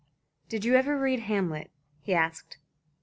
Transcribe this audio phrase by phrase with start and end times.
[0.49, 1.69] "Did you ever read 'Hamlet'?"
[2.01, 2.57] he asked.